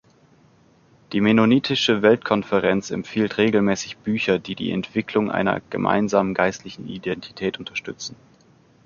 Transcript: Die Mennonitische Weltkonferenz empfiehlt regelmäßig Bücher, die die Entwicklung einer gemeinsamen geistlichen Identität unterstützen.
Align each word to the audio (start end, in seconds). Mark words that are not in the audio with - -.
Die 1.13 1.21
Mennonitische 1.21 2.01
Weltkonferenz 2.01 2.89
empfiehlt 2.89 3.37
regelmäßig 3.37 3.97
Bücher, 3.97 4.39
die 4.39 4.55
die 4.55 4.71
Entwicklung 4.71 5.29
einer 5.29 5.61
gemeinsamen 5.69 6.33
geistlichen 6.33 6.87
Identität 6.87 7.59
unterstützen. 7.59 8.15